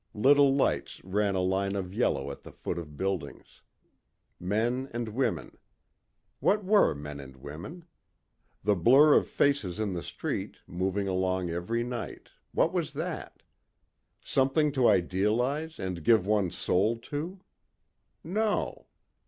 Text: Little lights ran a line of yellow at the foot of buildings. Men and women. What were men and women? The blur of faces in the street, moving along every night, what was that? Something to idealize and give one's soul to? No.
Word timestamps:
Little 0.15 0.51
lights 0.55 0.99
ran 1.03 1.35
a 1.35 1.41
line 1.41 1.75
of 1.75 1.93
yellow 1.93 2.31
at 2.31 2.41
the 2.41 2.51
foot 2.51 2.79
of 2.79 2.97
buildings. 2.97 3.61
Men 4.39 4.89
and 4.95 5.09
women. 5.09 5.59
What 6.39 6.65
were 6.65 6.95
men 6.95 7.19
and 7.19 7.35
women? 7.35 7.85
The 8.63 8.75
blur 8.75 9.13
of 9.13 9.27
faces 9.27 9.79
in 9.79 9.93
the 9.93 10.01
street, 10.01 10.57
moving 10.65 11.07
along 11.07 11.51
every 11.51 11.83
night, 11.83 12.29
what 12.51 12.73
was 12.73 12.93
that? 12.93 13.43
Something 14.23 14.71
to 14.71 14.87
idealize 14.87 15.77
and 15.77 16.03
give 16.03 16.25
one's 16.25 16.57
soul 16.57 16.97
to? 16.97 17.39
No. 18.23 18.87